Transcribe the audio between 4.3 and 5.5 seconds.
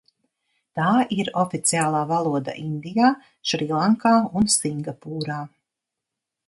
un Singapūrā.